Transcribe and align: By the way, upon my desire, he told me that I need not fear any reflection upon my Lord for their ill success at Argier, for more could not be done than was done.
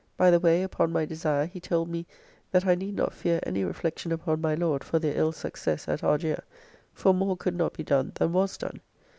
By 0.17 0.31
the 0.31 0.39
way, 0.39 0.63
upon 0.63 0.91
my 0.91 1.05
desire, 1.05 1.45
he 1.45 1.59
told 1.59 1.87
me 1.87 2.07
that 2.49 2.65
I 2.65 2.73
need 2.73 2.95
not 2.95 3.13
fear 3.13 3.39
any 3.43 3.63
reflection 3.63 4.11
upon 4.11 4.41
my 4.41 4.55
Lord 4.55 4.83
for 4.83 4.97
their 4.97 5.15
ill 5.15 5.31
success 5.31 5.87
at 5.87 6.03
Argier, 6.03 6.43
for 6.91 7.13
more 7.13 7.37
could 7.37 7.55
not 7.55 7.73
be 7.73 7.83
done 7.83 8.11
than 8.15 8.33
was 8.33 8.57
done. 8.57 8.79